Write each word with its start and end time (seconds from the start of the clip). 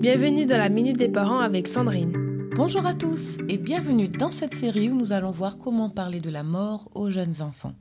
Bienvenue 0.00 0.46
dans 0.46 0.56
la 0.56 0.70
Minute 0.70 0.96
des 0.96 1.10
Parents 1.10 1.40
avec 1.40 1.68
Sandrine. 1.68 2.14
Bonjour 2.56 2.86
à 2.86 2.94
tous 2.94 3.36
et 3.50 3.58
bienvenue 3.58 4.08
dans 4.08 4.30
cette 4.30 4.54
série 4.54 4.88
où 4.88 4.94
nous 4.94 5.12
allons 5.12 5.30
voir 5.30 5.58
comment 5.58 5.90
parler 5.90 6.20
de 6.20 6.30
la 6.30 6.42
mort 6.42 6.88
aux 6.94 7.10
jeunes 7.10 7.42
enfants. 7.42 7.74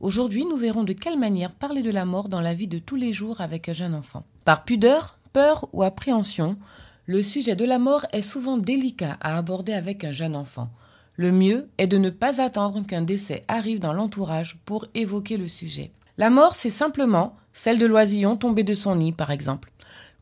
Aujourd'hui, 0.00 0.44
nous 0.44 0.58
verrons 0.58 0.84
de 0.84 0.92
quelle 0.92 1.18
manière 1.18 1.52
parler 1.52 1.80
de 1.80 1.90
la 1.90 2.04
mort 2.04 2.28
dans 2.28 2.42
la 2.42 2.52
vie 2.52 2.68
de 2.68 2.78
tous 2.78 2.96
les 2.96 3.14
jours 3.14 3.40
avec 3.40 3.70
un 3.70 3.72
jeune 3.72 3.94
enfant. 3.94 4.26
Par 4.44 4.64
pudeur, 4.64 5.16
peur 5.32 5.66
ou 5.72 5.82
appréhension, 5.82 6.58
le 7.06 7.22
sujet 7.22 7.56
de 7.56 7.64
la 7.64 7.78
mort 7.78 8.04
est 8.12 8.20
souvent 8.20 8.58
délicat 8.58 9.16
à 9.22 9.38
aborder 9.38 9.72
avec 9.72 10.04
un 10.04 10.12
jeune 10.12 10.36
enfant. 10.36 10.68
Le 11.14 11.32
mieux 11.32 11.70
est 11.78 11.86
de 11.86 11.96
ne 11.96 12.10
pas 12.10 12.42
attendre 12.42 12.84
qu'un 12.86 13.00
décès 13.00 13.46
arrive 13.48 13.80
dans 13.80 13.94
l'entourage 13.94 14.58
pour 14.66 14.84
évoquer 14.94 15.38
le 15.38 15.48
sujet. 15.48 15.90
La 16.18 16.28
mort, 16.28 16.54
c'est 16.54 16.68
simplement 16.68 17.34
celle 17.54 17.78
de 17.78 17.86
l'oisillon 17.86 18.36
tombé 18.36 18.62
de 18.62 18.74
son 18.74 18.96
nid, 18.96 19.12
par 19.12 19.30
exemple. 19.30 19.72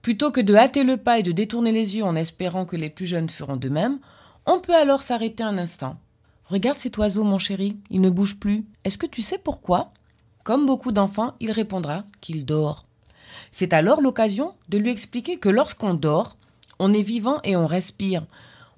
Plutôt 0.05 0.31
que 0.31 0.43
de 0.43 0.55
hâter 0.55 0.85
le 0.85 0.99
pas 0.99 1.19
et 1.19 1.23
de 1.23 1.33
détourner 1.33 1.73
les 1.73 1.97
yeux 1.97 2.05
en 2.05 2.15
espérant 2.15 2.67
que 2.67 2.77
les 2.77 2.91
plus 2.91 3.07
jeunes 3.07 3.31
feront 3.31 3.57
de 3.57 3.71
même, 3.71 4.01
on 4.45 4.61
peut 4.61 4.75
alors 4.75 5.01
s'arrêter 5.01 5.43
un 5.43 5.57
instant. 5.57 5.97
Regarde 6.45 6.77
cet 6.77 6.99
oiseau, 6.99 7.25
mon 7.25 7.39
chéri, 7.39 7.79
il 7.89 8.03
ne 8.03 8.11
bouge 8.11 8.39
plus. 8.39 8.67
Est-ce 8.85 8.99
que 8.99 9.07
tu 9.07 9.23
sais 9.23 9.39
pourquoi? 9.39 9.95
Comme 10.43 10.67
beaucoup 10.67 10.93
d'enfants, 10.93 11.33
il 11.41 11.51
répondra 11.53 12.05
qu'il 12.21 12.45
dort. 12.45 12.85
C'est 13.51 13.73
alors 13.73 14.03
l'occasion 14.03 14.53
de 14.69 14.77
lui 14.77 14.91
expliquer 14.91 15.39
que 15.39 15.49
lorsqu'on 15.49 15.95
dort, 15.95 16.37
on 16.79 16.93
est 16.93 17.01
vivant 17.01 17.41
et 17.43 17.57
on 17.57 17.67
respire. 17.67 18.27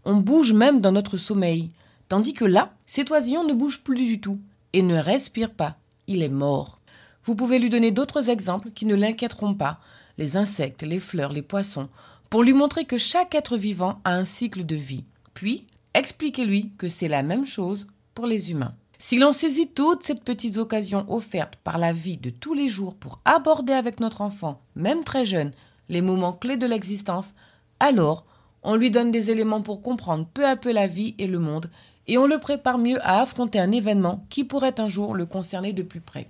On 0.05 0.15
bouge 0.15 0.53
même 0.53 0.81
dans 0.81 0.93
notre 0.93 1.17
sommeil. 1.17 1.71
Tandis 2.07 2.35
que 2.35 2.45
là, 2.45 2.73
cet 2.87 3.11
oisillon 3.11 3.43
ne 3.43 3.53
bouge 3.53 3.83
plus 3.83 3.97
du 3.97 4.21
tout 4.21 4.39
et 4.75 4.83
ne 4.83 4.97
respire 4.97 5.51
pas. 5.51 5.75
Il 6.07 6.23
est 6.23 6.29
mort. 6.29 6.79
Vous 7.25 7.35
pouvez 7.35 7.59
lui 7.59 7.69
donner 7.69 7.91
d'autres 7.91 8.31
exemples 8.31 8.71
qui 8.71 8.87
ne 8.87 8.95
l'inquiéteront 8.95 9.55
pas, 9.55 9.81
les 10.19 10.37
insectes, 10.37 10.83
les 10.83 11.01
fleurs, 11.01 11.33
les 11.33 11.43
poissons, 11.43 11.89
pour 12.31 12.43
lui 12.43 12.53
montrer 12.53 12.85
que 12.85 12.99
chaque 12.99 13.35
être 13.35 13.57
vivant 13.57 14.01
a 14.05 14.15
un 14.15 14.25
cycle 14.25 14.65
de 14.65 14.77
vie. 14.77 15.05
Puis, 15.35 15.67
expliquez-lui 15.95 16.73
que 16.79 16.89
c'est 16.89 17.09
la 17.09 17.23
même 17.23 17.47
chose 17.47 17.87
pour 18.15 18.27
les 18.27 18.51
humains. 18.51 18.75
Si 18.99 19.19
l'on 19.19 19.33
saisit 19.33 19.69
toutes 19.69 20.05
ces 20.05 20.15
petites 20.15 20.57
occasions 20.57 21.05
offertes 21.09 21.57
par 21.63 21.79
la 21.79 21.93
vie 21.93 22.17
de 22.17 22.31
tous 22.31 22.55
les 22.55 22.69
jours 22.69 22.95
pour 22.95 23.21
aborder 23.27 23.75
avec 23.75 24.01
notre 24.01 24.23
enfant, 24.23 24.61
même 24.75 25.05
très 25.05 25.27
jeune, 25.27 25.53
les 25.89 26.01
moments 26.01 26.33
clés 26.33 26.57
de 26.57 26.67
l'existence, 26.67 27.35
alors 27.79 28.25
on 28.63 28.75
lui 28.75 28.91
donne 28.91 29.11
des 29.11 29.31
éléments 29.31 29.61
pour 29.61 29.83
comprendre 29.83 30.27
peu 30.33 30.47
à 30.47 30.57
peu 30.57 30.73
la 30.73 30.87
vie 30.87 31.15
et 31.19 31.27
le 31.27 31.39
monde, 31.39 31.71
et 32.09 32.19
on 32.19 32.27
le 32.27 32.39
prépare 32.39 32.79
mieux 32.79 32.99
à 33.07 33.21
affronter 33.21 33.61
un 33.61 33.71
événement 33.71 34.25
qui 34.31 34.45
pourrait 34.45 34.81
un 34.81 34.89
jour 34.89 35.15
le 35.15 35.27
concerner 35.27 35.73
de 35.73 35.83
plus 35.83 36.01
près. 36.01 36.29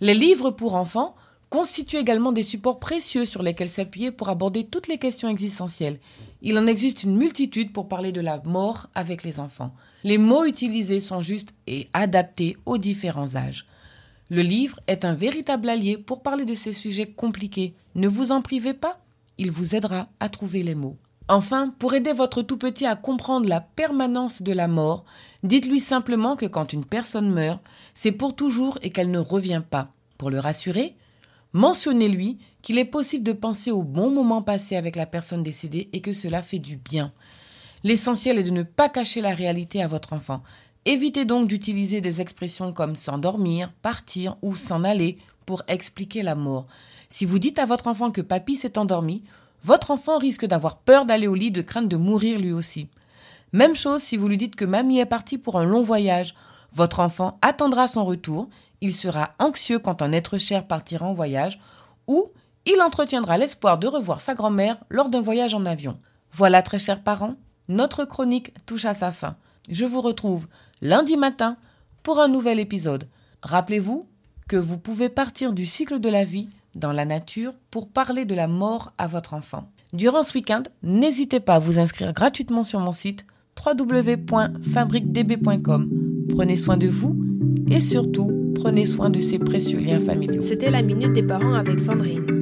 Les 0.00 0.14
livres 0.14 0.50
pour 0.50 0.74
enfants 0.74 1.14
constituent 1.50 1.98
également 1.98 2.32
des 2.32 2.42
supports 2.42 2.78
précieux 2.78 3.24
sur 3.24 3.42
lesquels 3.42 3.68
s'appuyer 3.68 4.10
pour 4.10 4.28
aborder 4.28 4.66
toutes 4.66 4.88
les 4.88 4.98
questions 4.98 5.28
existentielles. 5.28 5.98
Il 6.42 6.58
en 6.58 6.66
existe 6.66 7.04
une 7.04 7.16
multitude 7.16 7.72
pour 7.72 7.88
parler 7.88 8.12
de 8.12 8.20
la 8.20 8.42
mort 8.44 8.88
avec 8.94 9.22
les 9.22 9.40
enfants. 9.40 9.74
Les 10.04 10.18
mots 10.18 10.44
utilisés 10.44 11.00
sont 11.00 11.20
justes 11.20 11.54
et 11.66 11.88
adaptés 11.92 12.56
aux 12.66 12.78
différents 12.78 13.36
âges. 13.36 13.66
Le 14.28 14.42
livre 14.42 14.80
est 14.88 15.04
un 15.04 15.14
véritable 15.14 15.68
allié 15.68 15.96
pour 15.96 16.22
parler 16.22 16.44
de 16.44 16.54
ces 16.54 16.72
sujets 16.72 17.06
compliqués. 17.06 17.74
Ne 17.94 18.08
vous 18.08 18.32
en 18.32 18.42
privez 18.42 18.74
pas, 18.74 18.98
il 19.38 19.50
vous 19.50 19.74
aidera 19.74 20.08
à 20.18 20.28
trouver 20.28 20.62
les 20.62 20.74
mots. 20.74 20.96
Enfin, 21.28 21.74
pour 21.78 21.94
aider 21.94 22.12
votre 22.12 22.42
tout 22.42 22.56
petit 22.56 22.86
à 22.86 22.94
comprendre 22.94 23.48
la 23.48 23.60
permanence 23.60 24.42
de 24.42 24.52
la 24.52 24.68
mort, 24.68 25.04
dites-lui 25.42 25.80
simplement 25.80 26.36
que 26.36 26.46
quand 26.46 26.72
une 26.72 26.84
personne 26.84 27.30
meurt, 27.30 27.60
c'est 27.94 28.12
pour 28.12 28.36
toujours 28.36 28.78
et 28.82 28.90
qu'elle 28.90 29.10
ne 29.10 29.18
revient 29.18 29.62
pas. 29.68 29.92
Pour 30.18 30.30
le 30.30 30.38
rassurer, 30.38 30.96
Mentionnez-lui 31.56 32.36
qu'il 32.60 32.76
est 32.76 32.84
possible 32.84 33.24
de 33.24 33.32
penser 33.32 33.70
au 33.70 33.82
bon 33.82 34.10
moment 34.10 34.42
passé 34.42 34.76
avec 34.76 34.94
la 34.94 35.06
personne 35.06 35.42
décédée 35.42 35.88
et 35.94 36.02
que 36.02 36.12
cela 36.12 36.42
fait 36.42 36.58
du 36.58 36.76
bien. 36.76 37.14
L'essentiel 37.82 38.36
est 38.36 38.42
de 38.42 38.50
ne 38.50 38.62
pas 38.62 38.90
cacher 38.90 39.22
la 39.22 39.34
réalité 39.34 39.82
à 39.82 39.88
votre 39.88 40.12
enfant. 40.12 40.42
Évitez 40.84 41.24
donc 41.24 41.48
d'utiliser 41.48 42.02
des 42.02 42.20
expressions 42.20 42.74
comme 42.74 42.94
s'endormir, 42.94 43.72
partir 43.80 44.36
ou 44.42 44.54
s'en 44.54 44.84
aller 44.84 45.16
pour 45.46 45.62
expliquer 45.66 46.22
la 46.22 46.34
mort. 46.34 46.66
Si 47.08 47.24
vous 47.24 47.38
dites 47.38 47.58
à 47.58 47.64
votre 47.64 47.86
enfant 47.86 48.10
que 48.10 48.20
papy 48.20 48.56
s'est 48.56 48.76
endormi, 48.76 49.22
votre 49.62 49.90
enfant 49.90 50.18
risque 50.18 50.44
d'avoir 50.44 50.76
peur 50.76 51.06
d'aller 51.06 51.26
au 51.26 51.34
lit 51.34 51.52
de 51.52 51.62
crainte 51.62 51.88
de 51.88 51.96
mourir 51.96 52.38
lui 52.38 52.52
aussi. 52.52 52.90
Même 53.54 53.76
chose 53.76 54.02
si 54.02 54.18
vous 54.18 54.28
lui 54.28 54.36
dites 54.36 54.56
que 54.56 54.66
mamie 54.66 54.98
est 54.98 55.06
partie 55.06 55.38
pour 55.38 55.58
un 55.58 55.64
long 55.64 55.82
voyage. 55.82 56.34
Votre 56.74 57.00
enfant 57.00 57.38
attendra 57.40 57.88
son 57.88 58.04
retour 58.04 58.50
il 58.80 58.94
sera 58.94 59.34
anxieux 59.38 59.78
quand 59.78 60.02
un 60.02 60.12
être 60.12 60.38
cher 60.38 60.66
partira 60.66 61.06
en 61.06 61.14
voyage, 61.14 61.60
ou 62.06 62.30
il 62.66 62.80
entretiendra 62.82 63.38
l'espoir 63.38 63.78
de 63.78 63.86
revoir 63.86 64.20
sa 64.20 64.34
grand-mère 64.34 64.78
lors 64.90 65.08
d'un 65.08 65.22
voyage 65.22 65.54
en 65.54 65.66
avion. 65.66 65.98
Voilà, 66.32 66.62
très 66.62 66.78
chers 66.78 67.02
parents, 67.02 67.36
notre 67.68 68.04
chronique 68.04 68.52
touche 68.66 68.84
à 68.84 68.94
sa 68.94 69.12
fin. 69.12 69.36
Je 69.68 69.84
vous 69.84 70.00
retrouve 70.00 70.46
lundi 70.82 71.16
matin 71.16 71.56
pour 72.02 72.20
un 72.20 72.28
nouvel 72.28 72.60
épisode. 72.60 73.08
Rappelez-vous 73.42 74.06
que 74.48 74.56
vous 74.56 74.78
pouvez 74.78 75.08
partir 75.08 75.52
du 75.52 75.66
cycle 75.66 75.98
de 75.98 76.08
la 76.08 76.24
vie 76.24 76.48
dans 76.74 76.92
la 76.92 77.04
nature 77.04 77.54
pour 77.70 77.88
parler 77.88 78.24
de 78.24 78.34
la 78.34 78.48
mort 78.48 78.92
à 78.98 79.08
votre 79.08 79.34
enfant. 79.34 79.68
Durant 79.92 80.22
ce 80.22 80.34
week-end, 80.34 80.62
n'hésitez 80.82 81.40
pas 81.40 81.54
à 81.54 81.58
vous 81.58 81.78
inscrire 81.78 82.12
gratuitement 82.12 82.62
sur 82.62 82.80
mon 82.80 82.92
site 82.92 83.26
www.fabriquedb.com. 83.64 85.90
Prenez 86.28 86.56
soin 86.56 86.76
de 86.76 86.88
vous 86.88 87.16
et 87.70 87.80
surtout, 87.80 88.45
prenez 88.66 88.84
soin 88.84 89.10
de 89.10 89.20
ces 89.20 89.38
précieux 89.38 89.78
liens 89.78 90.00
familiaux. 90.00 90.42
C'était 90.42 90.70
la 90.70 90.82
minute 90.82 91.12
des 91.12 91.22
parents 91.22 91.54
avec 91.54 91.78
Sandrine. 91.78 92.35